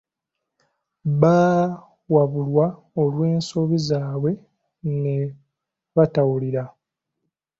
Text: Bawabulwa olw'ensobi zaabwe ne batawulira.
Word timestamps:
Bawabulwa 1.21 2.65
olw'ensobi 3.01 3.77
zaabwe 3.87 4.31
ne 5.01 5.15
batawulira. 5.95 6.63